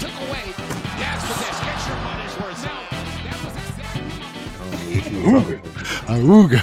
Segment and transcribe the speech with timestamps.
[0.00, 0.52] Took away.
[0.98, 1.54] That's what that
[1.88, 2.64] your money's worth.
[2.64, 2.92] Now.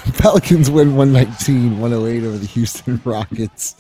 [0.18, 3.76] Pelicans win 119 108 over the Houston Rockets.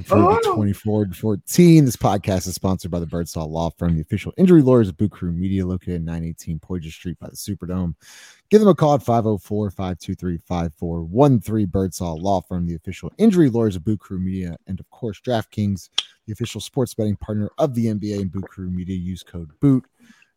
[0.00, 1.84] Improved to 24 to 14.
[1.84, 5.10] This podcast is sponsored by the Birdsall Law Firm, the official injury lawyers of Boot
[5.10, 7.94] Crew Media, located at 918 Poydras Street by the Superdome.
[8.48, 11.66] Give them a call at 504 523 5413.
[11.66, 15.90] Birdsall Law Firm, the official injury lawyers of Boot Crew Media, and of course, DraftKings,
[16.24, 18.96] the official sports betting partner of the NBA and Boot Crew Media.
[18.96, 19.84] Use code BOOT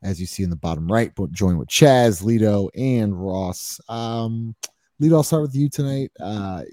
[0.03, 1.13] as you see in the bottom right.
[1.15, 3.79] But join with Chaz, Lido, and Ross.
[3.87, 4.55] Um,
[4.99, 6.11] Lido, I'll start with you tonight.
[6.19, 6.63] Uh,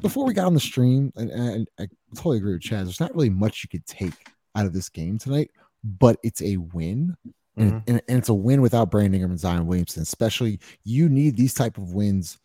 [0.00, 3.14] before we got on the stream, and, and I totally agree with Chaz, there's not
[3.14, 4.14] really much you could take
[4.56, 5.50] out of this game tonight,
[5.82, 7.14] but it's a win.
[7.56, 7.82] And, Mhm.
[7.86, 10.02] and, and it's a win without Brandon Ingram and Zion Williamson.
[10.02, 12.38] Especially, you need these type of wins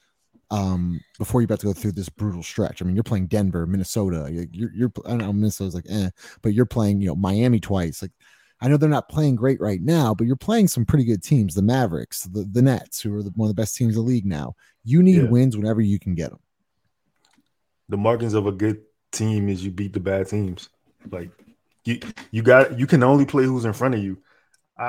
[0.51, 2.81] um before you're about to go through this brutal stretch.
[2.81, 4.27] I mean, you're playing Denver, Minnesota.
[4.31, 6.09] You're, you're, you're I don't know, Minnesota's like, eh,
[6.41, 8.01] but you're playing, you know, Miami twice.
[8.01, 8.11] Like,
[8.61, 11.53] I know they're not playing great right now, but you're playing some pretty good teams.
[11.55, 14.07] The Mavericks, the, the Nets, who are the, one of the best teams in the
[14.07, 14.55] league now.
[14.83, 15.29] You need Yeah.
[15.29, 16.39] wins whenever you can get them.
[17.89, 20.69] The markings of a good team is you beat the bad teams.
[21.11, 21.31] Like
[21.85, 21.99] you,
[22.31, 24.19] you got you can only play who's in front of you.
[24.77, 24.83] I,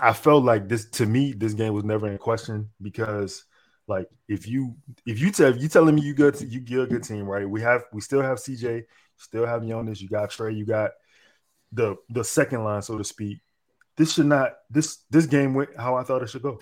[0.00, 1.32] I I felt like this to me.
[1.32, 3.44] This game was never in question because
[3.88, 6.88] like if you if you tell if you telling me you good you you're a
[6.88, 7.48] good team right?
[7.48, 8.84] We have we still have CJ,
[9.16, 10.92] still have Jonas, you got Trey, you got
[11.72, 13.38] the the second line so to speak.
[13.96, 16.60] This should not this this game went how I thought it should go.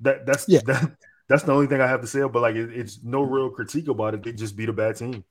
[0.00, 0.60] That that's Yeah.
[0.66, 0.96] that
[1.28, 2.22] that's the only thing I have to say.
[2.26, 4.22] But like it, it's no real critique about it.
[4.22, 5.24] They just beat a bad team.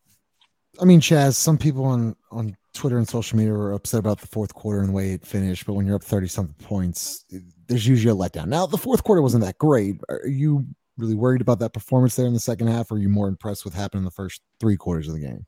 [0.81, 4.27] I mean, Chaz, some people on on Twitter and social media were upset about the
[4.27, 7.25] fourth quarter and the way it finished, but when you're up 30 something points,
[7.67, 8.47] there's usually a letdown.
[8.47, 9.97] Now, the fourth quarter wasn't that great.
[10.09, 10.65] Are you
[10.97, 13.63] really worried about that performance there in the second half, or are you more impressed
[13.63, 15.45] with what happened in the first three quarters of the game?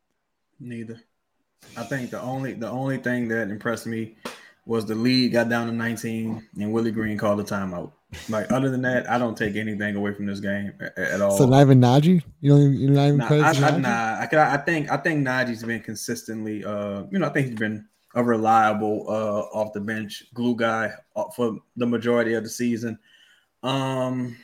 [0.59, 1.01] Neither.
[1.75, 4.17] I think the only the only thing that impressed me
[4.65, 7.91] was the lead got down to 19 and Willie Green called a timeout.
[8.29, 11.37] Like other than that, I don't take anything away from this game at all.
[11.37, 12.23] So not even Naji?
[12.41, 14.97] You don't even, you're not even Nah, I, I, nah, I, could- I think I
[14.97, 17.85] think Naji's been consistently, uh, you know, I think he's been
[18.15, 22.97] a reliable uh, off the bench glue guy uh, for the majority of the season.
[23.63, 24.37] Um,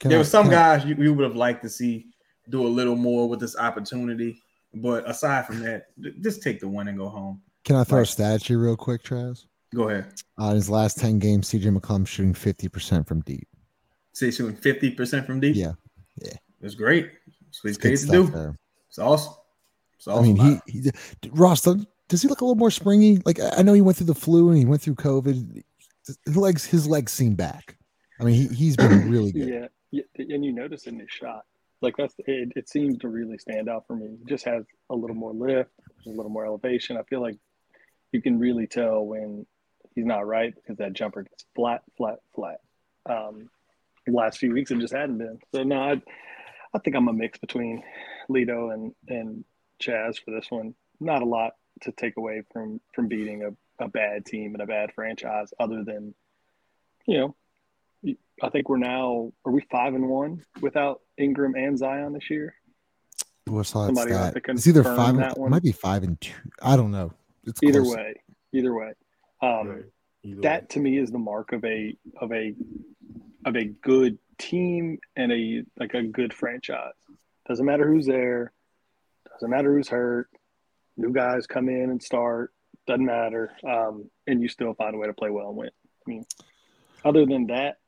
[0.00, 2.06] Can there I- were some guys you, you would have liked to see
[2.48, 4.42] do a little more with this opportunity,
[4.74, 5.86] but aside from that,
[6.20, 7.40] just take the win and go home.
[7.64, 9.46] Can I throw a stat at you real quick, Chaz?
[9.74, 10.12] Go ahead.
[10.40, 13.46] Uh, in his last 10 games, CJ McCollum shooting 50% from deep.
[14.14, 15.56] Say shooting fifty percent from deep.
[15.56, 15.72] Yeah.
[16.20, 16.34] Yeah.
[16.60, 17.10] It's great.
[17.48, 18.26] It's what he's It's paid to do.
[18.30, 18.58] there.
[18.88, 19.32] It's awesome.
[19.96, 20.22] It's awesome.
[20.24, 20.90] I mean, he, he
[21.30, 23.22] Ross, does he look a little more springy?
[23.24, 25.62] Like I I know he went through the flu and he went through COVID.
[26.26, 27.78] His legs, his legs seem back.
[28.20, 29.48] I mean, he he's been really good.
[29.48, 31.46] Yeah, yeah, and you notice in his shot,
[31.80, 32.52] like that's it.
[32.54, 34.18] It seems to really stand out for me.
[34.18, 35.70] He just has a little more lift,
[36.06, 36.98] a little more elevation.
[36.98, 37.38] I feel like
[38.12, 39.46] you can really tell when
[39.94, 42.60] he's not right because that jumper gets flat, flat, flat.
[43.06, 43.48] Um,
[44.06, 45.38] the last few weeks it just hadn't been.
[45.54, 46.02] So no, I,
[46.74, 47.82] I think I'm a mix between
[48.28, 49.44] Lido and and
[49.82, 50.74] Chaz for this one.
[51.00, 54.66] Not a lot to take away from from beating a, a bad team and a
[54.66, 56.14] bad franchise, other than
[57.06, 57.36] you know
[58.42, 62.54] I think we're now are we five and one without Ingram and Zion this year?
[63.46, 64.44] What's that Somebody will have stat?
[64.44, 65.16] to It's either five.
[65.16, 66.32] that It might be five and two.
[66.60, 67.12] I don't know.
[67.44, 67.96] It's Either close.
[67.96, 68.14] way,
[68.52, 68.92] either way,
[69.40, 69.84] um, Right.
[70.24, 70.66] Either that way.
[70.70, 72.54] to me is the mark of a of a
[73.44, 76.92] of a good team and a like a good franchise.
[77.48, 78.52] Doesn't matter who's there.
[79.32, 80.28] Doesn't matter who's hurt.
[80.96, 82.52] New guys come in and start.
[82.86, 83.50] Doesn't matter.
[83.68, 85.70] Um, and you still find a way to play well and win.
[86.06, 86.24] I mean,
[87.04, 87.78] other than that,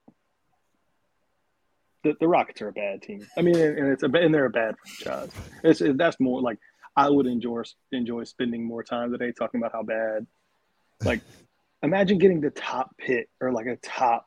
[2.02, 3.26] the, the Rockets are a bad team.
[3.36, 5.30] I mean, and it's a and they're a bad franchise.
[5.62, 6.58] It's it, that's more like
[6.96, 7.62] I would enjoy
[7.92, 10.26] enjoy spending more time today talking about how bad.
[11.04, 11.20] Like,
[11.82, 14.26] imagine getting the top pick or like a top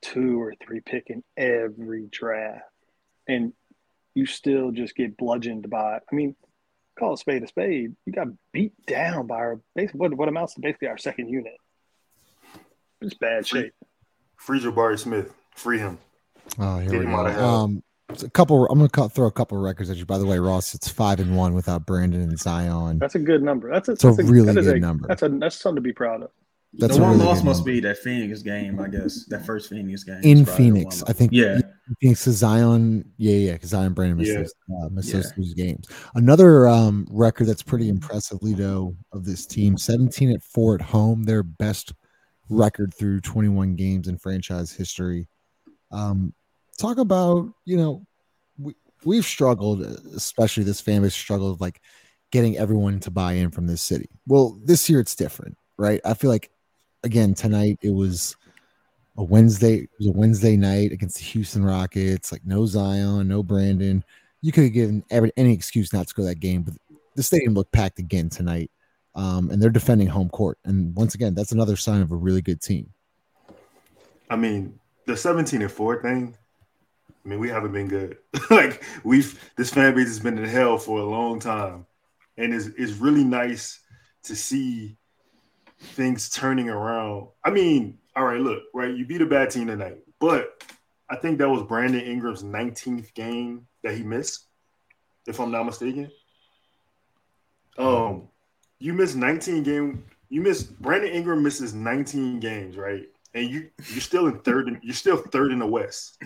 [0.00, 2.64] two or three pick in every draft,
[3.26, 3.52] and
[4.14, 5.96] you still just get bludgeoned by.
[5.96, 6.34] I mean,
[6.98, 7.94] call a spade a spade.
[8.06, 9.90] You got beat down by our base.
[9.92, 11.56] What what amounts to basically our second unit.
[13.00, 13.72] It's bad shape.
[14.36, 15.32] Free Jabari Smith.
[15.54, 15.98] Free him.
[16.58, 17.16] Oh, here Get we him go.
[17.18, 17.54] out of hell.
[17.56, 17.86] Um, it's
[18.22, 18.66] a couple.
[18.66, 20.06] I'm gonna throw a couple records at you.
[20.06, 22.98] By the way, Ross, it's five and one without Brandon and Zion.
[22.98, 23.70] That's a good number.
[23.70, 25.08] That's a, It's a that's really that is good a- number.
[25.08, 26.30] That's a that's something to be proud of.
[26.74, 29.24] That's the one really loss must be that Phoenix game, I guess.
[29.26, 31.02] That first Phoenix game in is probably the Phoenix.
[31.08, 31.32] I think.
[31.32, 31.60] Yeah.
[32.00, 33.10] Phoenix to Zion.
[33.16, 33.52] Yeah, yeah.
[33.54, 34.38] Because Zion and Brandon missed, Yeah.
[34.40, 34.54] those,
[34.84, 35.20] uh, missed Yeah.
[35.20, 35.86] those two games.
[36.14, 41.22] Another um, record that's pretty impressive, Lido, of this team: 17 at four at home.
[41.22, 41.94] Their best
[42.50, 45.26] record through 21 games in franchise history.
[45.90, 46.34] Um,
[46.78, 48.07] talk about you know we,
[49.04, 51.80] we've struggled, especially this fan base struggled like
[52.30, 54.08] getting everyone to buy in from this city.
[54.26, 56.00] Well, this year it's different, right?
[56.04, 56.50] I feel like
[57.04, 58.36] again tonight it was
[59.16, 59.78] a Wednesday.
[59.78, 62.32] It was a Wednesday night against the Houston Rockets.
[62.32, 64.04] Like no Zion, no Brandon.
[64.40, 66.74] You could have given every, any excuse not to go to that game, but
[67.16, 68.70] the stadium looked packed again tonight.
[69.16, 70.58] Um, and they're defending home court.
[70.64, 72.92] And once again, that's another sign of a really good team.
[74.30, 76.36] I mean, the 17 and 4 thing,
[77.28, 78.16] I mean, we haven't been good.
[78.50, 81.84] like we've this fan base has been in hell for a long time.
[82.38, 83.80] And it's it's really nice
[84.22, 84.96] to see
[85.78, 87.28] things turning around.
[87.44, 90.64] I mean, all right, look, right, you beat a bad team tonight, but
[91.10, 94.46] I think that was Brandon Ingram's 19th game that he missed,
[95.26, 96.10] if I'm not mistaken.
[97.76, 98.28] Um,
[98.78, 100.06] you missed 19 game.
[100.30, 103.04] You missed Brandon Ingram misses 19 games, right?
[103.34, 104.68] And you you're still in third.
[104.68, 106.22] In, you're still third in the West,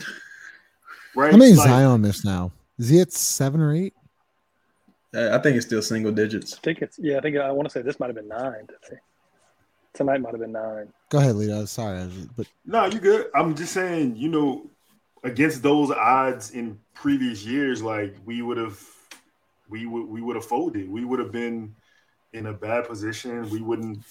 [1.15, 1.33] right?
[1.33, 2.53] How many Like, Zion miss now?
[2.79, 3.95] Is he at seven or eight?
[5.15, 6.55] I think it's still single digits.
[6.55, 7.19] I think it's yeah.
[7.19, 8.99] I think I want to say this might have been nine today.
[9.93, 10.91] Tonight might have been nine.
[11.11, 11.69] Go ahead, Lito.
[11.69, 13.27] Sorry, but No, you good.
[13.35, 14.71] I'm just saying, you know,
[15.23, 18.81] against those odds in previous years, like we would have,
[19.69, 20.91] we would we would have folded.
[20.91, 21.75] We would have been
[22.33, 23.49] in a bad position.
[23.51, 24.03] We wouldn't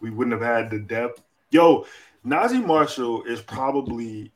[0.00, 1.22] we wouldn't have had the depth.
[1.50, 1.86] Yo,
[2.26, 4.32] Naji Marshall is probably.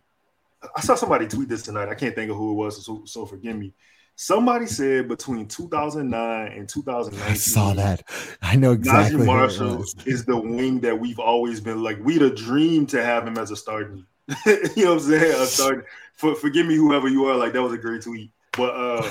[0.74, 1.88] I saw somebody tweet this tonight.
[1.88, 3.72] I can't think of who it was, so, so forgive me.
[4.18, 8.02] Somebody said between 2009 and 2019, I saw that.
[8.40, 9.20] I know exactly.
[9.20, 12.02] Naji Marshall is the wing that we've always been like.
[12.02, 14.06] We'd a dream to have him as a starting.
[14.46, 15.42] you know what I'm saying?
[15.42, 15.84] A starting.
[16.14, 17.36] For, forgive me, whoever you are.
[17.36, 18.30] Like that was a great tweet.
[18.52, 19.10] But uh,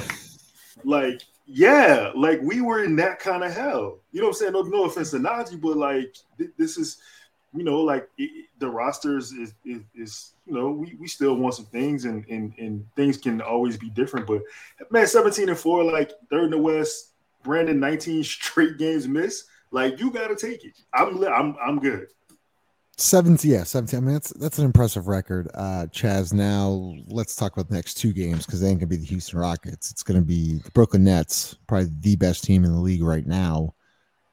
[0.83, 3.99] like yeah, like we were in that kind of hell.
[4.11, 4.53] You know what I'm saying?
[4.53, 6.97] No, no offense to Naji, but like th- this is,
[7.55, 11.55] you know, like it, the rosters is, is is you know we, we still want
[11.55, 14.27] some things and, and and things can always be different.
[14.27, 14.41] But
[14.91, 17.11] man, 17 and four, like third in the West.
[17.43, 19.45] Brandon 19 straight games missed.
[19.71, 20.73] Like you got to take it.
[20.93, 22.07] I'm I'm I'm good.
[22.97, 27.51] 17 yeah 17 i mean that's that's an impressive record uh chaz now let's talk
[27.51, 30.21] about the next two games because they ain't gonna be the houston rockets it's gonna
[30.21, 33.73] be the brooklyn nets probably the best team in the league right now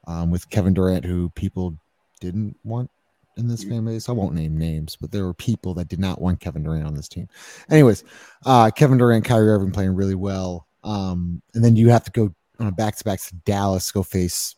[0.06, 1.76] um with kevin durant who people
[2.20, 2.88] didn't want
[3.37, 6.20] in this fan base i won't name names but there were people that did not
[6.20, 7.29] want kevin durant on this team
[7.70, 8.05] anyways
[8.46, 12.34] uh kevin durant kyrie irving playing really well um and then you have to go
[12.61, 14.55] on a back-to-back to dallas go face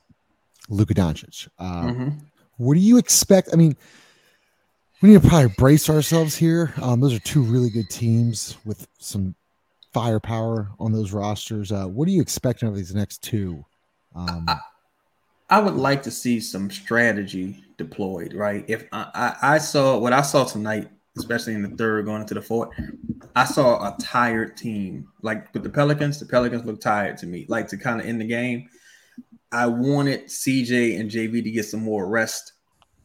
[0.70, 1.46] Luka Doncic.
[1.58, 2.20] Uh, Mhm.
[2.56, 3.50] what do you expect?
[3.52, 3.76] I mean,
[5.02, 6.72] we need to probably brace ourselves here.
[6.80, 9.34] Um, those are two really good teams with some
[9.92, 11.70] firepower on those rosters.
[11.70, 13.64] Uh, what are you expecting of these next two?
[14.14, 14.46] Um,
[15.50, 18.64] I would like to see some strategy deployed, right?
[18.68, 22.34] If I, I, I saw what I saw tonight, especially in the third going into
[22.34, 22.70] the fourth,
[23.36, 25.08] I saw a tired team.
[25.22, 27.46] Like with the Pelicans, the Pelicans look tired to me.
[27.48, 28.68] Like to kind of end the game,
[29.52, 32.54] I wanted CJ and JV to get some more rest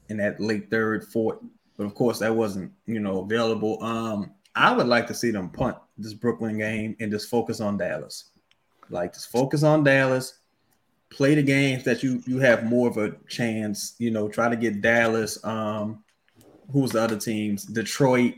[0.10, 1.40] in that late third, fourth.
[1.78, 3.82] But of course, that wasn't you know available.
[3.84, 7.78] Um, I would like to see them punt this Brooklyn game and just focus on
[7.78, 8.32] Dallas.
[8.90, 10.39] Like just focus on Dallas
[11.10, 13.96] play the games that you you have more of a chance.
[13.98, 15.44] You know, try to get Dallas.
[15.44, 16.04] Um,
[16.72, 17.66] who's the other teams?
[17.66, 18.36] Detroit.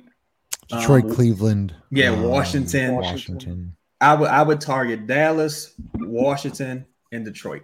[0.67, 2.95] Detroit, um, Cleveland, yeah, um, Washington.
[2.95, 3.75] Washington.
[3.99, 7.63] I would I would target Dallas, Washington, and Detroit.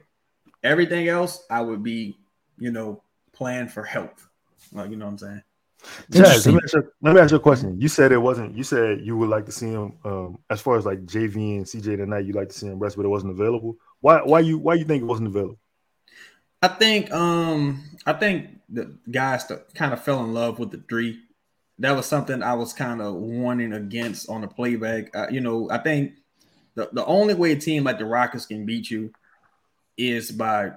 [0.63, 2.17] Everything else, I would be,
[2.57, 4.27] you know, plan for health.
[4.73, 5.43] Like you know what I'm saying?
[6.11, 7.79] Chaz, let me, ask you, let me ask you a question.
[7.79, 8.57] You said it wasn't.
[8.57, 11.65] You said you would like to see him um, as far as like JV and
[11.65, 12.25] CJ tonight.
[12.25, 13.77] You like to see him rest, but it wasn't available.
[14.01, 14.21] Why?
[14.23, 14.57] Why you?
[14.57, 15.59] Why you think it wasn't available?
[16.61, 21.19] I think um I think the guys kind of fell in love with the three.
[21.79, 25.15] That was something I was kind of warning against on the playback.
[25.15, 26.13] Uh, you know, I think
[26.75, 29.13] the, the only way a team like the Rockets can beat you
[29.97, 30.71] is by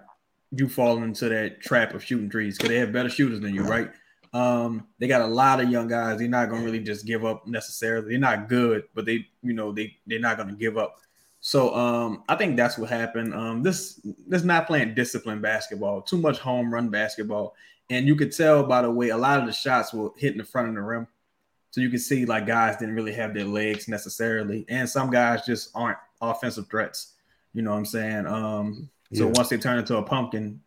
[0.51, 3.63] you falling into that trap of shooting threes because they have better shooters than you,
[3.63, 3.91] right?
[4.33, 6.19] Um, they got a lot of young guys.
[6.19, 8.11] They're not gonna really just give up necessarily.
[8.11, 10.97] They're not good, but they, you know, they they're not gonna give up.
[11.41, 13.35] So um, I think that's what happened.
[13.35, 17.55] Um, this this not playing disciplined basketball, too much home run basketball,
[17.89, 20.45] and you could tell by the way a lot of the shots were hitting the
[20.45, 21.07] front of the rim.
[21.71, 25.47] So you can see like guys didn't really have their legs necessarily, and some guys
[25.47, 27.15] just aren't offensive threats.
[27.55, 28.27] You know what I'm saying?
[28.27, 29.33] Um, so Yeah.
[29.33, 30.61] once they turn into a pumpkin,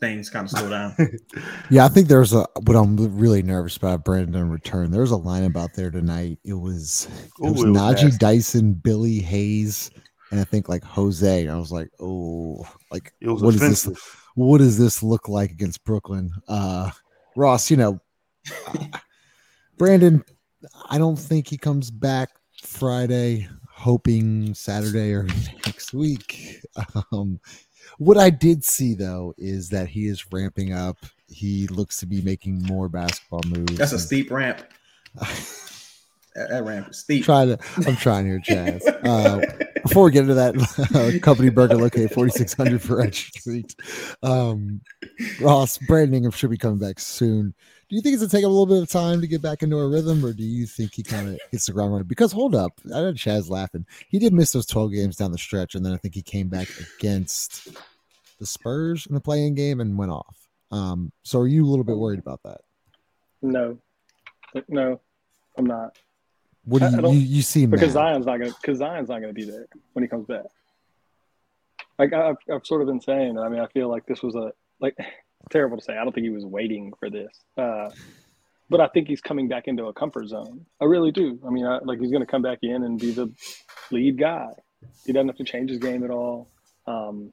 [0.00, 0.96] things kind of slow down.
[1.70, 4.90] Yeah, I think there's a what I'm really nervous about Brandon return.
[4.92, 6.38] There's a lineup out there tonight.
[6.44, 7.06] It was
[7.42, 8.18] it Ooh, was it was Naji.
[8.18, 9.90] Dyson, Billy Hayes,
[10.30, 11.48] and I think like Jose.
[11.48, 14.00] I was like, oh, like It was what is this?
[14.34, 16.30] What does this look like against Brooklyn?
[16.48, 16.90] Uh
[17.36, 18.00] Ross, you know,
[19.78, 20.24] Brandon,
[20.88, 22.30] I don't think he comes back
[22.62, 25.24] Friday, hoping Saturday or
[25.66, 26.60] next week.
[27.12, 27.40] Um,
[27.98, 30.96] what I did see though is that he is ramping up
[31.28, 33.76] he looks to be making more basketball moves.
[33.76, 34.62] That's a steep ramp.
[36.36, 37.24] That, that ramp is steep.
[37.24, 38.82] trying to, I'm trying here, Chaz.
[39.06, 39.40] Uh,
[39.82, 40.54] before we get into that,
[40.94, 43.74] uh, company burger located 4600 for extra seats.
[44.22, 44.82] Um,
[45.40, 47.54] Ross, Brandon Ingram should be coming back soon.
[47.88, 49.62] Do you think it's gonna take him a little bit of time to get back
[49.62, 52.08] into a rhythm, or do you think he kind of hits the ground running?
[52.08, 53.86] Because hold up, I know Chaz laughing.
[54.08, 56.48] He did miss those 12 games down the stretch, and then I think he came
[56.48, 57.68] back against
[58.40, 60.48] the Spurs in the play-in game and went off.
[60.72, 62.60] Um, so are you a little bit worried about that?
[63.40, 63.78] No,
[64.68, 65.00] no,
[65.56, 65.96] I'm not.
[66.66, 67.92] What do you you, you see because.
[67.92, 70.44] Zion's not gonna because Zion's not gonna be there when he comes back.
[71.98, 74.52] Like I've, I've sort of been saying, I mean, I feel like this was a
[74.80, 74.96] like
[75.50, 75.96] terrible to say.
[75.96, 77.90] I don't think he was waiting for this, uh,
[78.68, 80.66] but I think he's coming back into a comfort zone.
[80.80, 81.38] I really do.
[81.46, 83.32] I mean, I, like he's gonna come back in and be the
[83.92, 84.48] lead guy.
[85.04, 86.50] He doesn't have to change his game at all.
[86.86, 87.32] Um,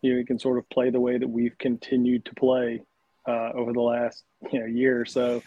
[0.00, 2.82] you know, he can sort of play the way that we've continued to play
[3.28, 5.42] uh, over the last you know year or so.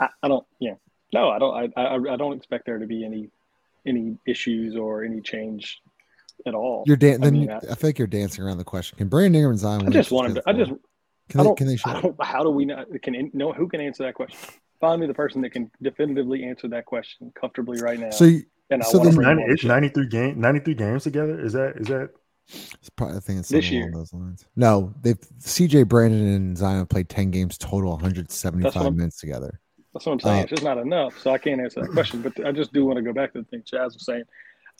[0.00, 0.74] I, I don't, yeah,
[1.14, 1.72] no, I don't.
[1.76, 3.30] I, I I don't expect there to be any
[3.86, 5.80] any issues or any change
[6.46, 6.84] at all.
[6.86, 8.98] You're dan- I then mean, you- I- I, feel like you're dancing around the question.
[8.98, 9.86] Can Brandon Ingram and Zion?
[9.86, 10.42] I just for want him to.
[10.46, 10.70] I just.
[10.70, 10.80] one?
[11.30, 11.56] Can I they, don't.
[11.58, 12.86] can they show I don't, how do we not?
[13.02, 13.52] Can no?
[13.52, 14.38] Who can answer that question?
[14.80, 18.10] Find me the person that can definitively answer that question comfortably right now.
[18.10, 21.40] So you, and I so want to then- 90, it's 93 game 93 games together.
[21.40, 22.10] Is that is that
[22.46, 23.90] it's probably I think it's This something year.
[23.94, 24.44] those lines.
[24.56, 29.60] No, they've CJ Brandon and Zion have played 10 games total, 175 minutes together.
[29.94, 30.38] That's what I'm saying.
[30.40, 31.18] Uh, it's just not enough.
[31.20, 32.20] So I can't answer that question.
[32.20, 34.24] But I just do want to go back to the thing Chaz was saying.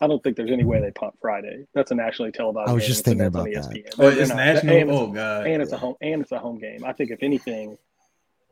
[0.00, 1.66] I don't think there's any way they punt Friday.
[1.72, 2.68] That's a nationally televised.
[2.68, 2.88] I was game.
[2.88, 3.54] just It's thinking about that.
[3.54, 3.90] ESPN.
[3.96, 4.74] Oh, They're it's not- national.
[4.74, 5.46] and it's- oh God.
[5.46, 6.84] and it's a home and it's a home game.
[6.84, 7.78] I think if anything,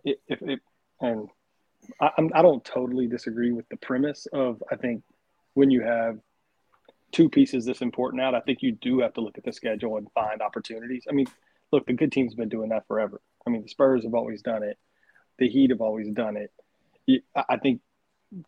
[0.05, 0.61] if, if it,
[1.01, 1.29] and
[2.01, 5.03] I, I'm, I don't totally disagree with the premise of I think
[5.55, 6.21] when you have
[7.11, 9.97] two pieces this important out, I think you do have to look at the schedule
[9.97, 11.07] and find opportunities.
[11.11, 11.27] I mean,
[11.73, 13.21] look, the good teams have been doing that forever.
[13.45, 14.79] I mean, the Spurs have always done it.
[15.39, 16.53] The Heat have always done it.
[17.35, 17.81] I think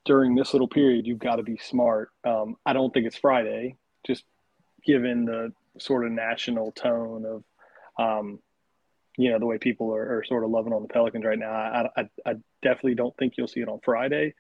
[0.05, 2.11] during this little period, you've got to be smart.
[2.25, 3.77] Um, I don't think it's Friday,
[4.07, 4.25] just
[4.85, 7.45] given the sort of national tone of,
[7.99, 8.39] um,
[9.17, 11.51] you know, the way people are, are sort of loving on the Pelicans right now.
[11.51, 14.35] I, I, I definitely don't think you'll see it on Friday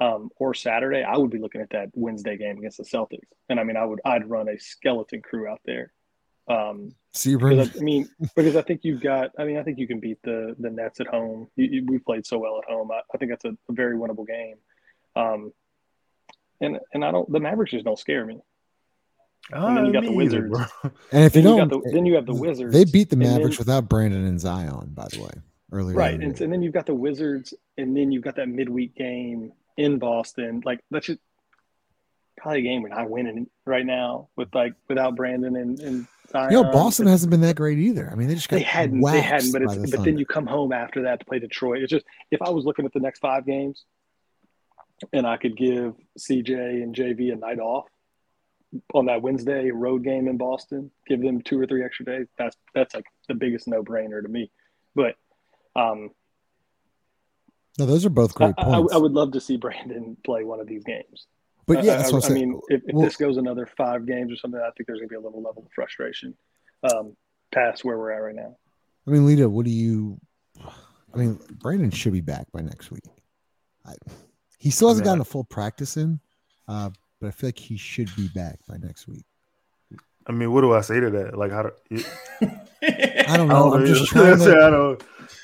[0.00, 1.02] um, or Saturday.
[1.02, 3.84] I would be looking at that Wednesday game against the Celtics, and I mean, I
[3.84, 5.92] would I'd run a skeleton crew out there.
[6.48, 9.30] Um, Seabrook, because I, I mean, because I think you've got.
[9.38, 11.48] I mean, I think you can beat the the Nets at home.
[11.56, 12.90] You, you, we played so well at home.
[12.92, 14.56] I, I think that's a, a very winnable game.
[15.16, 15.52] Um,
[16.60, 17.30] and and I don't.
[17.32, 18.38] The Mavericks just don't scare me.
[19.52, 20.72] And then you Ah, got the me either, Wizards.
[21.12, 22.72] and if you Then don't, got the then you have the Wizards.
[22.72, 25.30] they beat the and then- Mavericks without Brandon and Zion, by the way,
[25.72, 25.96] earlier.
[25.96, 29.52] right, and, and then you've got the Wizards, and then you've got that midweek game
[29.76, 30.62] in Boston.
[30.64, 31.20] Like that's just
[32.38, 36.50] probably a game we're not winning right now with like without Brandon and, and Zion.
[36.52, 38.08] you know, Boston But- hasn't been that great either.
[38.10, 40.26] I mean, they just got they hadn't they hadn't but it's the but then you
[40.26, 43.00] come home after that to play detroit it's just if i was looking at the
[43.00, 43.84] next five games
[45.12, 47.86] and i could give cj and jv a night off
[48.94, 52.56] on that wednesday road game in boston give them two or three extra days that's
[52.74, 54.50] that's like the biggest no-brainer to me
[54.94, 55.14] but
[55.76, 56.10] um
[57.78, 58.94] no, those are both great I, points.
[58.94, 61.26] I would love to see brandon play one of these games
[61.66, 63.66] but yeah, I- that's I, what I'm I mean if, if Well- this goes another
[63.76, 66.34] five games or something i think there's going to be a little level of frustration
[66.82, 67.16] um
[67.52, 68.56] past where we're at right now
[69.08, 70.18] I mean, Lita, what do you?
[71.14, 73.04] I mean, Brandon should be back by next week.
[73.86, 73.94] I,
[74.58, 75.10] he still hasn't Yeah.
[75.10, 76.18] gotten a full practice in,
[76.66, 79.24] uh, but I feel like he should be back by next week.
[80.26, 81.38] I mean, what do I say to that?
[81.38, 83.70] Like, how do it, I don't know.
[83.72, 84.22] I I'm don't just know.
[84.24, 84.60] trying Say, to.
[84.64, 85.04] I don't.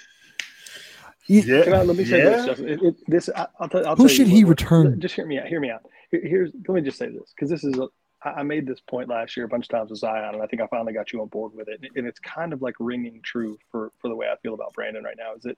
[1.29, 2.31] Yeah, Can I, let me say yeah.
[2.31, 2.69] this, Justin.
[2.69, 5.00] It, it, this, I, I'll tell, I'll Who tell should you he what- return?
[5.00, 5.47] Just hear me out.
[5.47, 5.83] Hear me out.
[6.11, 7.87] Here- Here's let me just say this because this is a.
[8.25, 10.47] I I made this point last year a bunch of times with Zion, and I
[10.47, 11.81] think I finally got you on board with it.
[11.97, 15.05] And it's kind of like ringing true for for the way I feel about Brandon
[15.05, 15.35] right now.
[15.35, 15.57] Is that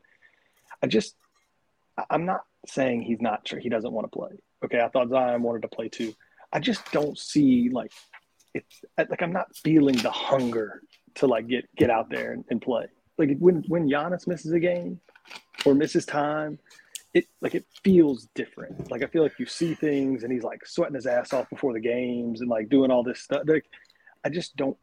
[0.82, 1.16] I just
[1.98, 4.30] I- I'm not saying he's not sure he doesn't want to play.
[4.64, 6.14] Okay, I thought Zion wanted to play too.
[6.52, 7.90] I just don't see like
[8.54, 10.82] it's like I'm not feeling the hunger
[11.16, 12.86] to like get get out there and, and play.
[13.18, 15.00] Like when when Giannis misses a game
[15.64, 16.58] or misses time,
[17.12, 18.90] it like it feels different.
[18.90, 21.72] Like I feel like you see things and he's like sweating his ass off before
[21.72, 23.42] the games and like doing all this stuff.
[23.46, 23.66] Like
[24.24, 24.76] I just don't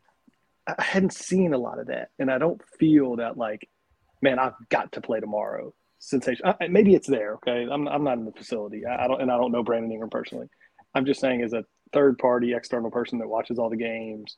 [0.68, 2.10] I hadn't seen a lot of that.
[2.20, 3.68] And I don't feel that like,
[4.22, 5.74] man, I've got to play tomorrow.
[6.00, 6.46] Sensation.
[6.46, 7.36] I, maybe it's there.
[7.36, 7.68] Okay.
[7.72, 8.86] I'm, I'm not in the facility.
[8.86, 10.48] I, I don't, and I don't know Brandon Ingram personally.
[10.96, 14.38] I'm just saying as a third party external person that watches all the games,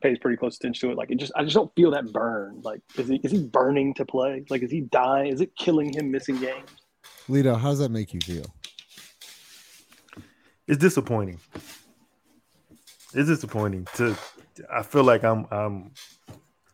[0.00, 0.98] pays pretty close attention to it.
[0.98, 2.60] Like it just, I just don't feel that burn.
[2.62, 4.44] Like, is he, is he burning to play?
[4.50, 5.32] Like, is he dying?
[5.32, 6.68] Is it killing him missing games?
[7.28, 8.44] Lito, how does that make you feel?
[10.68, 11.40] It's disappointing.
[13.14, 13.86] It's disappointing.
[13.94, 14.16] To
[14.72, 15.92] I feel like I'm I'm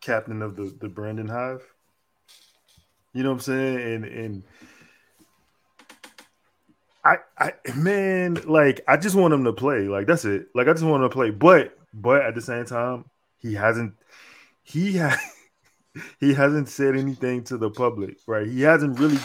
[0.00, 1.62] captain of the the Brandon Hive,
[3.12, 3.76] You know what I'm saying?
[3.76, 4.42] And and
[7.04, 9.80] I I man, like I just want him to play.
[9.88, 10.46] Like that's it.
[10.54, 11.30] Like I just want him to play.
[11.30, 13.04] But but at the same time,
[13.42, 13.94] he hasn't
[14.62, 15.20] he ha-
[16.20, 18.46] he hasn't said anything to the public, right?
[18.46, 19.18] He hasn't really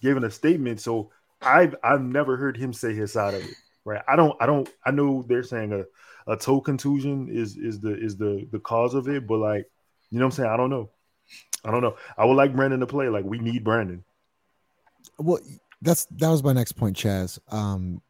[0.00, 0.80] given a statement.
[0.80, 1.10] So
[1.42, 3.54] I've I've never heard him say his side of it.
[3.84, 4.02] Right.
[4.08, 7.94] I don't I don't I know they're saying a, a toe contusion is is the
[7.94, 9.70] is the the cause of it, but like
[10.10, 10.50] you know what I'm saying?
[10.50, 10.90] I don't know.
[11.64, 11.96] I don't know.
[12.16, 13.08] I would like Brandon to play.
[13.08, 14.04] Like we need Brandon.
[15.18, 15.40] Well,
[15.82, 17.38] that's that was my next point, Chaz.
[17.52, 18.00] Um,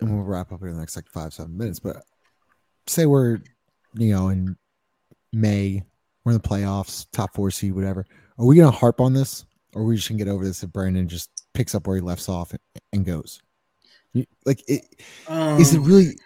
[0.00, 1.80] and we'll wrap up in the next like five seven minutes.
[1.80, 2.04] But
[2.86, 3.38] say we're
[3.94, 4.56] you know in
[5.32, 5.82] May,
[6.24, 8.06] we're in the playoffs, top four seed, whatever.
[8.38, 9.44] Are we gonna harp on this,
[9.74, 12.02] or are we just gonna get over this if Brandon just picks up where he
[12.02, 12.60] left off and,
[12.92, 13.40] and goes?
[14.44, 14.82] Like, it,
[15.28, 16.18] Um, is it really?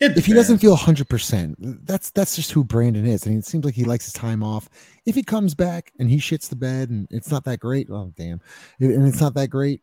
[0.00, 1.54] it if he doesn't feel 100%
[1.86, 4.68] that's that's just who brandon is and it seems like he likes his time off
[5.06, 8.12] if he comes back and he shits the bed and it's not that great oh
[8.16, 8.40] damn
[8.80, 9.80] and it's not that great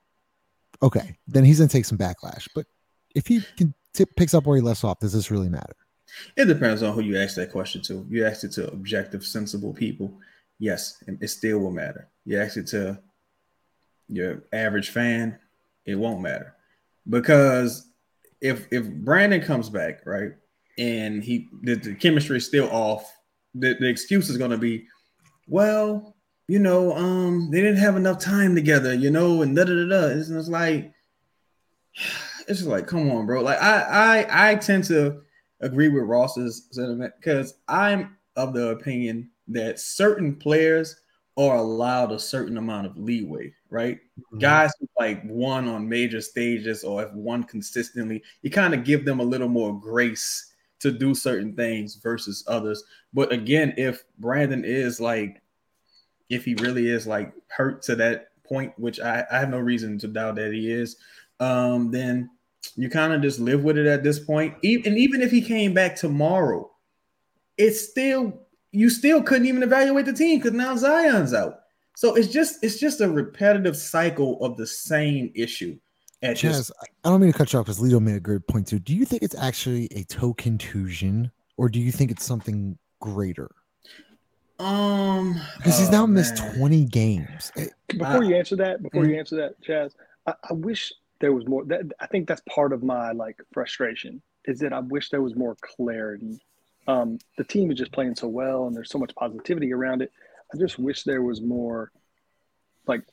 [0.83, 2.65] okay then he's gonna take some backlash but
[3.15, 5.75] if he can t- picks up where he left off does this really matter
[6.35, 8.05] It depends on who you ask that question to.
[8.09, 10.13] You ask it to objective, sensible people.
[10.59, 12.09] Yes, it still will matter.
[12.25, 12.99] You ask it to
[14.09, 15.37] your average fan,
[15.85, 16.55] it won't matter.
[17.07, 17.87] Because
[18.41, 20.33] if if Brandon comes back, right,
[20.77, 23.15] and he the, the chemistry is still off,
[23.55, 24.85] the, the excuse is gonna be,
[25.47, 26.15] well,
[26.47, 29.87] you know, um, they didn't have enough time together, you know, and da da da
[29.87, 30.07] da.
[30.07, 30.91] It's like
[32.47, 33.41] it's just like, come on, bro.
[33.41, 35.21] Like I I I tend to
[35.61, 40.95] agree with Ross's sentiment because I'm of the opinion that certain players
[41.37, 43.99] are allowed a certain amount of leeway, right?
[44.39, 49.05] Guys who like won on major stages or have won consistently, you kind of give
[49.05, 52.83] them a little more grace to do certain things versus others.
[53.13, 55.41] But again, if Brandon is like,
[56.29, 59.97] if he really is like hurt to that point, which I, I have no reason
[59.99, 60.97] to doubt that he is,
[61.39, 62.29] um, then
[62.75, 64.53] you kind of just live with it at this point.
[64.63, 66.69] And even if he came back tomorrow,
[67.57, 68.41] it's still
[68.71, 71.61] you still couldn't even evaluate the team because now Zion's out.
[71.95, 75.77] So it's just it's just a repetitive cycle of the same issue.
[76.21, 78.45] At Chaz, I- I don't mean to cut you off because Lito made a good
[78.47, 78.79] point too.
[78.79, 83.49] Do you think it's actually a toe contusion, or do you think it's something greater?
[84.59, 87.51] um, Because he's oh, now missed 20 games.
[87.87, 89.11] Before Uh, you answer that, before mm.
[89.11, 89.93] you answer that, Chaz,
[90.27, 91.65] I, I wish there was more.
[91.65, 95.35] That I think that's part of my like frustration is that I wish there was
[95.35, 96.39] more clarity.
[96.87, 100.11] Um, the team is just playing so well, and there's so much positivity around it.
[100.53, 101.91] I just wish there was more,
[102.87, 103.03] like,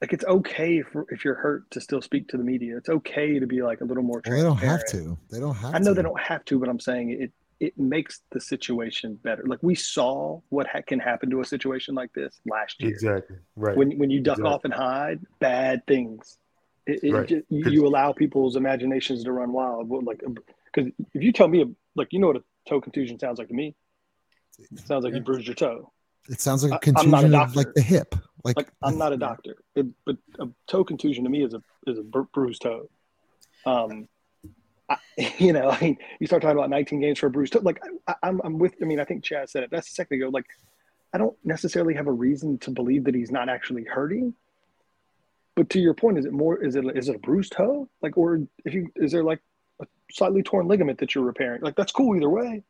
[0.00, 2.76] like it's okay for if you're hurt to still speak to the media.
[2.78, 4.22] It's okay to be like a little more.
[4.24, 5.18] Well, they don't have to.
[5.30, 5.94] They don't have I know to.
[5.94, 9.42] they don't have to, but I'm saying it it makes the situation better.
[9.46, 12.90] Like we saw what ha- can happen to a situation like this last year.
[12.90, 13.36] Exactly.
[13.56, 13.76] Right.
[13.76, 14.52] When when you duck Exactly.
[14.54, 16.38] off and hide, bad things.
[16.86, 17.26] It, it Right.
[17.28, 19.88] ju- you, 'Cause- you allow people's imaginations to run wild.
[20.04, 20.22] Like,
[20.72, 23.54] because if you tell me, like, you know what a toe contusion sounds like to
[23.54, 23.74] me?
[24.58, 25.92] It sounds like you bruised your toe.
[26.28, 27.72] It sounds like a I- I'm not a contusion of like doctor.
[27.80, 28.14] the hip.
[28.44, 31.62] Like, Like, I'm not a doctor, it, but a toe contusion to me is a
[31.86, 32.88] is a bru- bruised toe.
[33.64, 34.08] Um,
[34.88, 34.96] I,
[35.38, 37.54] you know, I mean, you start talking about 19 games for Bruce.
[37.54, 38.74] Like, I, I'm I'm with.
[38.80, 39.70] I mean, I think Chaz said it.
[39.70, 40.28] That's a second ago.
[40.28, 40.46] Like,
[41.12, 44.34] I don't necessarily have a reason to believe that he's not actually hurting.
[45.54, 46.62] But to your point, is it more?
[46.62, 47.88] Is it is it a bruised toe?
[48.02, 49.40] Like, or if you is there like
[49.80, 51.62] a slightly torn ligament that you're repairing?
[51.62, 52.62] Like, that's cool either way.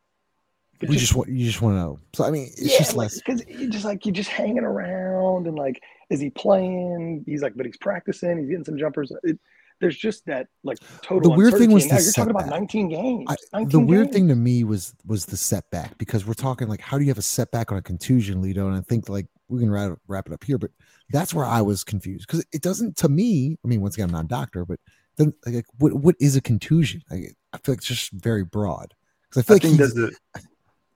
[0.78, 1.98] But we just want you just want to know.
[2.12, 3.20] So I mean, it's yeah, just like, less.
[3.20, 7.24] because you just like you're just hanging around and like, is he playing?
[7.26, 8.38] He's like, but he's practicing.
[8.38, 9.10] He's getting some jumpers.
[9.24, 9.38] It,
[9.80, 11.30] there's just that like total.
[11.30, 13.26] The weird thing was And now the you're talking about 19 games.
[13.28, 14.14] I, 19 the weird games.
[14.14, 17.18] thing to me was was the setback because we're talking like how do you have
[17.18, 18.66] a setback on a contusion, Lito?
[18.66, 20.70] And I think like we can wrap, wrap it up here, but
[21.10, 23.56] that's where I was confused because it doesn't to me.
[23.64, 24.80] I mean, once again, I'm not a doctor, but
[25.16, 27.02] then like what what is a contusion?
[27.10, 28.94] Like, I feel like it's just very broad
[29.28, 30.42] because I feel I like think he's, that's the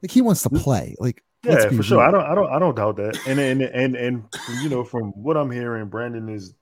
[0.03, 0.61] like he wants to mm.
[0.61, 0.97] play.
[0.99, 2.01] Like let's yeah be for sure.
[2.01, 3.19] I don't I don't I don't doubt that.
[3.27, 4.25] And and and and
[4.63, 6.55] you know from what I'm hearing, Brandon is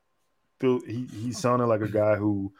[0.61, 2.53] feel he he's sounding like a guy who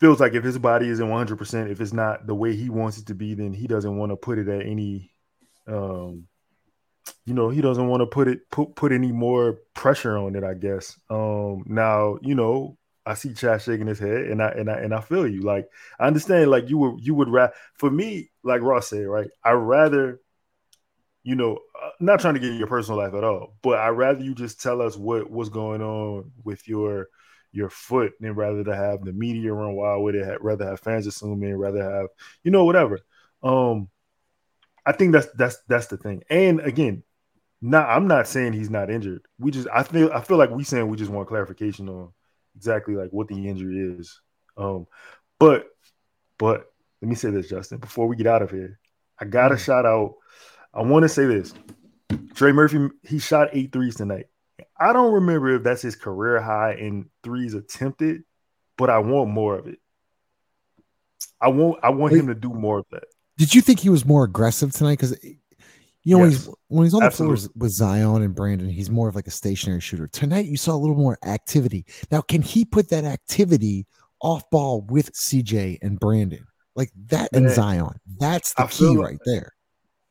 [0.00, 2.98] feels like if his body isn't 100 percent, if it's not the way he wants
[2.98, 5.10] it to be, then he doesn't want to put it at any
[5.66, 6.26] um
[7.24, 10.44] you know he doesn't want to put it put put any more pressure on it
[10.44, 10.98] i guess.
[11.08, 12.76] Um now you know
[13.06, 15.42] i see chaz shaking his head and i and i and i feel you.
[15.42, 19.28] Like i understand like you would you would rather for me like ross said right
[19.44, 20.20] i rather
[21.22, 24.22] you know uh, not trying to get your personal life at all but i rather
[24.22, 27.08] you just tell us what what's going on with your
[27.52, 31.06] your foot than rather to have the media run wild with it rather have fans
[31.06, 32.06] assume it rather have
[32.44, 33.00] you know whatever
[33.42, 33.88] um
[34.86, 36.22] I think that's that's that's the thing.
[36.30, 37.02] And again,
[37.62, 39.22] Nah, I'm not saying he's not injured.
[39.38, 42.12] We just I feel I feel like we saying we just want clarification on
[42.56, 44.20] exactly like what the injury is.
[44.56, 44.86] Um,
[45.38, 45.66] but
[46.38, 46.66] but
[47.02, 48.78] let me say this, Justin, before we get out of here,
[49.20, 49.64] I gotta Mm.
[49.64, 50.14] shout out.
[50.74, 51.52] I want to say this.
[52.34, 54.26] Trey Murphy, he shot eight threes tonight.
[54.78, 58.22] I don't remember if that's his career high in threes attempted,
[58.78, 59.78] but I want more of it.
[61.40, 63.04] I want I want him to do more of that.
[63.36, 64.98] Did you think he was more aggressive tonight?
[64.98, 65.16] Because
[66.02, 67.36] you know when he's when he's on the Absolutely.
[67.38, 70.06] floor with Zion and Brandon, he's more of like a stationary shooter.
[70.06, 71.84] Tonight you saw a little more activity.
[72.10, 73.86] Now, can he put that activity
[74.22, 76.46] off ball with CJ and Brandon?
[76.74, 78.00] Like that and Man, Zion.
[78.18, 79.52] That's the I key like- right there.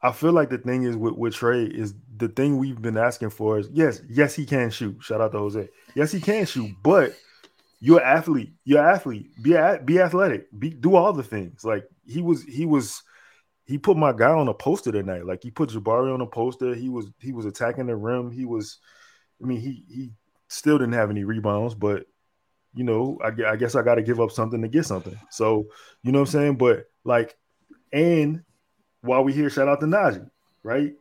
[0.01, 3.31] I feel like the thing is with, with Trey is the thing we've been asking
[3.31, 5.01] for is yes, yes, he can shoot.
[5.01, 5.67] Shout out to Jose.
[5.95, 7.13] Yes, he can shoot, but
[7.81, 8.53] you're an athlete.
[8.63, 9.31] You're an athlete.
[9.41, 10.47] Be a, be athletic.
[10.57, 11.65] Be do all the things.
[11.65, 13.03] Like he was, he was,
[13.65, 15.25] he put my guy on a poster tonight.
[15.25, 16.73] Like he put Jabari on a poster.
[16.73, 18.31] He was he was attacking the rim.
[18.31, 18.77] He was,
[19.41, 20.11] I mean, he he
[20.47, 22.05] still didn't have any rebounds, but
[22.73, 25.17] you know, I, I guess I got to give up something to get something.
[25.29, 25.67] So
[26.03, 26.55] you know what I'm saying.
[26.55, 27.37] But like,
[27.91, 28.43] and
[29.01, 30.29] while we here, shout out to Naji,
[30.63, 30.93] right?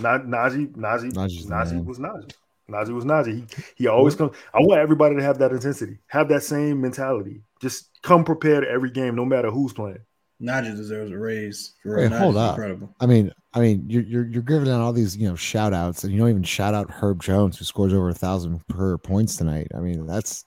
[0.00, 2.32] Na- Naji, Naji, Naji's Naji was Naji.
[2.70, 3.50] Naji was Naji.
[3.50, 4.36] He he always comes.
[4.54, 7.40] I want everybody to have that intensity, have that same mentality.
[7.60, 9.98] Just come prepared every game, no matter who's playing.
[10.40, 11.72] Naji deserves a raise.
[11.82, 12.54] For Wait, hold Najee's up.
[12.58, 12.94] incredible.
[13.00, 16.04] I mean, I mean, you're you're you're giving out all these you know shout outs,
[16.04, 19.36] and you don't even shout out Herb Jones, who scores over a thousand per points
[19.36, 19.68] tonight.
[19.74, 20.44] I mean, that's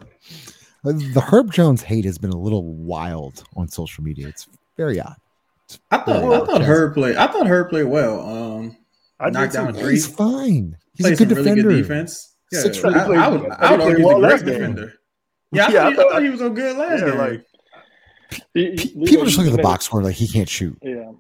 [0.84, 4.28] the Herb Jones hate has been a little wild on social media.
[4.28, 5.18] It's very odd.
[5.92, 6.42] I thought Yeah.
[6.42, 7.16] I thought Herb played.
[7.16, 8.20] I thought her played well.
[8.22, 8.78] Um,
[9.20, 9.92] I did Knocked down a three.
[9.92, 10.78] He's fine.
[10.96, 11.62] He's a good some really defender.
[11.70, 12.36] good defense.
[12.52, 13.50] Yeah, Six I, foot- I would.
[13.52, 14.54] I would argue played he's well a great last game.
[14.60, 14.94] defender.
[15.54, 17.10] Yeah, I, Yeah, I thought, he, I thought- thought he was on good last Yeah,
[17.10, 17.18] game.
[17.18, 17.46] like
[18.54, 18.64] You-
[18.96, 20.78] you- People just look at the box score like he can't shoot.
[20.82, 21.12] Yeah,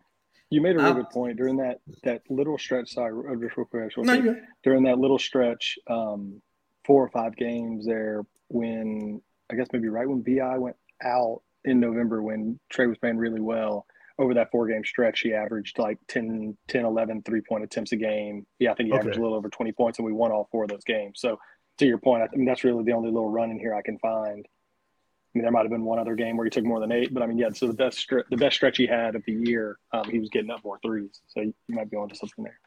[0.49, 2.89] you made a really good point during that that little stretch.
[2.93, 3.95] Sorry, uh, just real quick.
[3.97, 6.41] real No, during that little stretch, um,
[6.85, 11.79] four or five games there when I guess maybe right when Bi went out in
[11.79, 13.85] November when Trey was playing really well.
[14.21, 17.97] Over that four game stretch, he averaged like 10, 10 11 three point attempts a
[17.97, 18.45] game.
[18.59, 19.19] Yeah, I think he averaged Okay.
[19.19, 21.19] a little over 20 points, and we won all four of those games.
[21.19, 21.39] So,
[21.79, 23.97] to your point, I mean, that's really the only little run in here I can
[23.99, 24.45] find.
[24.45, 27.13] I mean, there might have been one other game where he took more than eight,
[27.13, 27.49] but I mean, yeah.
[27.53, 30.29] So the best stretch, the best stretch he had of the year, um, he was
[30.29, 31.21] getting up more threes.
[31.27, 32.59] So you might be onto something there.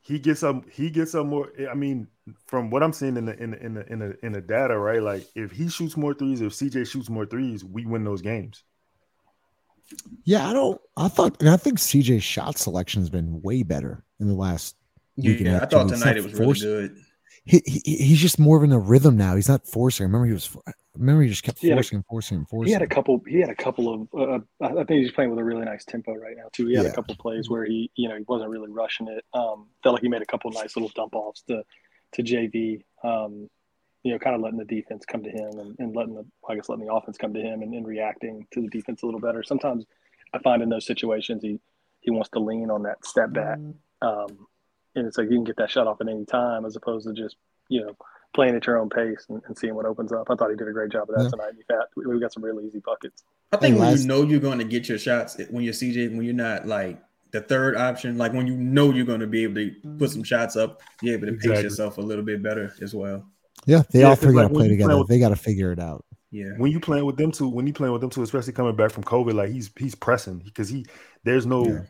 [0.00, 2.06] he gets up he gets up more i mean
[2.46, 4.78] from what i'm seeing in the in the in the in the, in the data
[4.78, 8.20] right like if he shoots more threes if cj shoots more threes we win those
[8.22, 8.64] games
[10.24, 10.80] Yeah, I don't.
[10.96, 14.76] I thought, and I think CJ's shot selection has been way better in the last.
[15.16, 16.96] week and a Yeah, half, I thought tonight it was really forced- good.
[17.46, 19.36] He, he he's just more of in a rhythm now.
[19.36, 20.04] He's not forcing.
[20.04, 20.56] I remember he was.
[20.66, 22.68] I remember he just kept He had a- forcing and forcing and forcing.
[22.68, 23.20] He had a couple.
[23.28, 24.08] He had a couple of.
[24.18, 26.66] Uh, I I think he's playing with a really nice tempo right now too.
[26.68, 26.92] He had Yeah.
[26.92, 29.24] a couple plays where he, you know, he wasn't really rushing it.
[29.34, 31.62] Um, felt like he made a couple nice little dump offs to
[32.14, 32.82] to JV.
[33.04, 33.50] Um,
[34.04, 36.54] you know, kind of letting the defense come to him and, and letting the, I
[36.54, 39.20] guess, letting the offense come to him and, and reacting to the defense a little
[39.20, 39.42] better.
[39.42, 39.86] Sometimes
[40.34, 41.58] I find in those situations he
[42.00, 43.58] he wants to lean on that step back,
[44.02, 44.46] um,
[44.94, 47.14] and it's like you can get that shot off at any time as opposed to
[47.14, 47.36] just
[47.68, 47.96] you know
[48.34, 50.26] playing at your own pace and, and seeing what opens up.
[50.30, 51.28] I thought he did a great job of that Yeah.
[51.30, 51.52] tonight.
[51.56, 53.22] In fact, we, we got some really easy buckets.
[53.52, 56.10] I think when last- you know you're going to get your shots when you're CJ,
[56.14, 59.44] when you're not like the third option, like when you know you're going to be
[59.44, 61.62] able to put some shots up, you're able to pace Exactly.
[61.64, 63.24] yourself a little bit better as well.
[63.66, 64.98] Yeah, they Yeah, all 'cause, three got to when play together.
[64.98, 66.04] with- they got to figure it out.
[66.30, 66.50] Yeah.
[66.58, 68.90] when you playing with them two when you playing with them two especially coming back
[68.90, 70.84] from covid like he's he's pressing because he
[71.22, 71.82] there's no Yeah.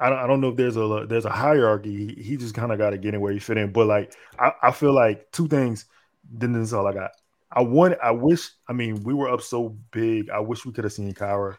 [0.00, 2.72] I don't, I don't know if there's a there's a hierarchy he, he just kind
[2.72, 5.30] of got to get in where he fit in but like I, I feel like
[5.30, 5.84] two things
[6.32, 7.12] then this is all i got
[7.52, 10.82] i want i wish i mean we were up so big i wish we could
[10.82, 11.56] have seen Kira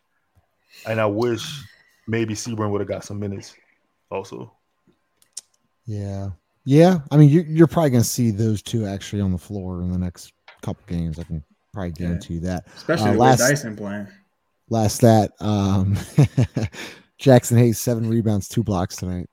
[0.86, 1.64] and i wish
[2.10, 3.56] maybe Seabron would have got some minutes
[4.12, 4.52] also
[5.86, 6.32] Yeah,
[6.65, 6.99] yeah.
[7.12, 9.91] I mean, you're, you're probably going to see those two actually on the floor in
[9.91, 11.19] the next couple games.
[11.19, 12.08] I can probably Yeah.
[12.08, 12.65] guarantee you that.
[12.75, 14.08] Especially Uh, last- way Dyson playing.
[14.69, 15.93] Last stat, um,
[17.19, 19.30] Jaxson Hayes seven rebounds, two blocks tonight.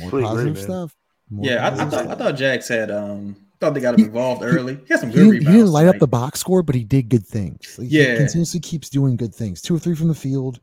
[0.00, 0.62] More Played great, positive man.
[0.64, 0.96] stuff.
[1.30, 4.06] More Yeah, I, I positive thought I thought Jax had um thought they got him
[4.06, 4.74] involved he- early.
[4.76, 5.48] He had some good didn't, rebounds.
[5.48, 7.76] he didn't light up the box score, but he did good things.
[7.78, 8.12] Like, Yeah.
[8.12, 9.60] he continuously keeps doing good things.
[9.60, 10.60] Two or three from the field.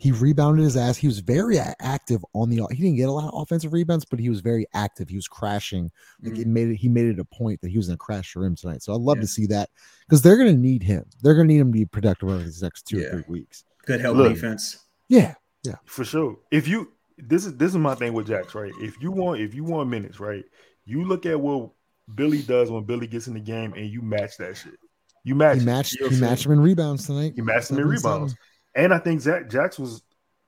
[0.00, 0.96] He rebounded his ass.
[0.96, 2.66] He was very active on the.
[2.70, 5.10] He didn't get a lot of offensive rebounds, but he was very active.
[5.10, 5.90] He was crashing.
[6.22, 6.38] Like Mhm.
[6.40, 6.76] it made it.
[6.76, 8.82] He made it a point that he was going to crash the rim tonight.
[8.82, 9.22] So I'd love Yeah.
[9.22, 9.68] to see that
[10.08, 11.04] because they're going to need him.
[11.22, 13.08] They're going to need him to be productive over these next two Yeah.
[13.08, 13.64] or three weeks.
[13.84, 14.32] Good help Look.
[14.32, 14.78] defense.
[15.08, 15.34] Yeah,
[15.64, 16.38] yeah, for sure.
[16.50, 18.72] If you this is this is my thing with Jax, right?
[18.80, 20.44] If you want if you want minutes, right?
[20.86, 21.72] You look at what
[22.14, 24.78] Billy does when Billy gets in the game, and you match that shit.
[25.24, 25.58] You match.
[25.58, 25.92] he matched.
[25.92, 27.34] You know what He matched him in rebounds tonight.
[27.36, 28.36] He matched him in rebounds, seven.
[28.74, 30.02] And I think Zach Jax was,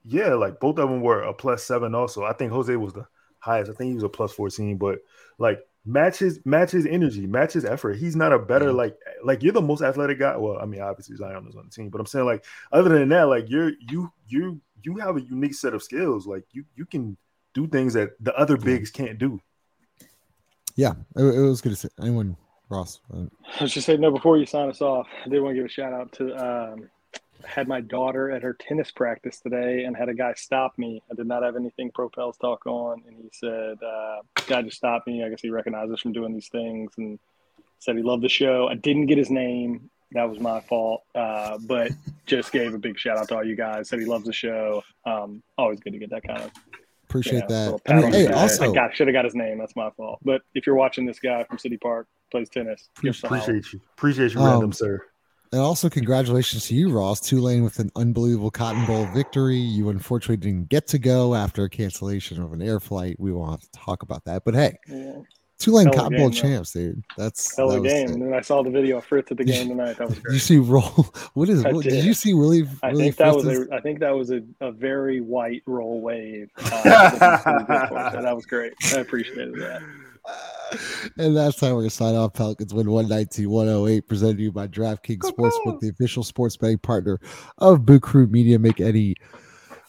[0.04, 1.94] yeah, like both of them were a plus seven.
[1.94, 3.06] Also, I think Jose was the
[3.40, 3.70] highest.
[3.70, 4.98] I think he was a plus 14, but
[5.38, 7.96] like matches matches energy, matches effort.
[7.96, 8.72] He's not a better Yeah.
[8.72, 10.36] like like you're the most athletic guy.
[10.36, 13.08] Well, I mean, obviously Zion is on the team, but I'm saying like other than
[13.10, 16.26] that, like you're you you you have a unique set of skills.
[16.26, 17.16] Like you you can
[17.54, 19.40] do things that the other bigs can't do.
[20.74, 21.88] Yeah, it, it was good to see.
[22.00, 22.36] Anyone,
[22.68, 23.00] Ross?
[23.12, 23.24] Uh,
[23.60, 25.66] I was just saying, no, before you sign us off, I did want to give
[25.66, 26.88] a shout out to um,
[27.44, 31.02] had my daughter at her tennis practice today and had a guy stop me.
[31.10, 33.02] I did not have anything Propels talk on.
[33.06, 35.24] And he said, uh, guy just stopped me.
[35.24, 37.18] I guess he recognized us from doing these things and
[37.78, 38.68] said he loved the show.
[38.68, 39.90] I didn't get his name.
[40.12, 41.04] That was my fault.
[41.14, 41.92] Uh, but
[42.26, 43.88] just gave a big shout out to all you guys.
[43.88, 44.82] Said he loves the show.
[45.04, 46.50] Um, always good to get that kind of
[47.12, 47.80] appreciate yeah, that.
[47.88, 48.36] I mean, hey, back.
[48.36, 49.58] also, I got should have got his name.
[49.58, 50.18] That's my fault.
[50.24, 53.40] But if you're watching this guy from City Park plays tennis, give us a holler.
[53.40, 53.80] Appreciate you.
[53.96, 55.06] Appreciate you, Um, random sir.
[55.52, 57.20] And also congratulations to you, Ross.
[57.20, 59.56] Tulane with an unbelievable Cotton Bowl victory.
[59.56, 63.16] You unfortunately didn't get to go after a cancellation of an air flight.
[63.18, 64.44] We won't have to talk about that.
[64.44, 65.12] But hey, Yeah.
[65.58, 66.34] Tulane Hell Cotton Bowl though.
[66.34, 67.04] champs, dude.
[67.16, 68.08] That's Hell that game.
[68.08, 68.16] sick.
[68.16, 69.96] And then I saw the video of Fritz at the game tonight.
[69.98, 70.82] That was Did you see roll?
[71.34, 71.62] What is?
[71.62, 71.90] What, did.
[71.90, 72.04] did.
[72.04, 72.66] you see Willie?
[72.82, 76.00] I Willie think that was a I think that was a, a very white roll
[76.00, 76.50] wave.
[76.56, 78.12] Uh, that was good for us.
[78.14, 78.72] So that was great.
[78.92, 79.82] I appreciated that.
[81.18, 82.32] And that's how we're gonna sign off.
[82.32, 87.20] Pelicans win 119 108, presented to you by DraftKings Sportsbook, the official sports betting partner
[87.58, 88.58] of Boot Crew Media.
[88.58, 89.14] Make any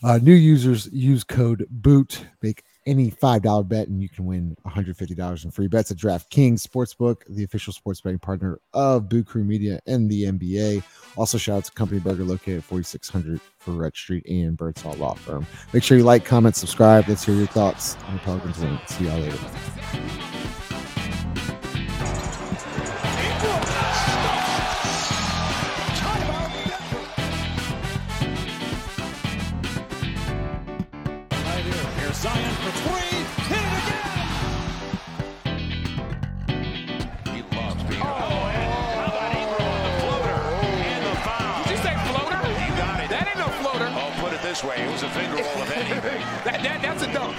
[0.04, 2.26] uh, new users use code BOOT.
[2.42, 7.24] Make any $5 bet, and you can win $150 in free bets at DraftKings Sportsbook,
[7.30, 10.84] the official sports betting partner of Boot Crew Media and the NBA.
[11.16, 15.46] Also, shout out to Company Burger located at 4600 Freret Street and Birdsall Law Firm.
[15.72, 17.08] Make sure you like, comment, subscribe.
[17.08, 18.80] Let's hear your thoughts on the Pelicans win.
[18.88, 20.23] See y'all later.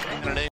[0.03, 0.54] Got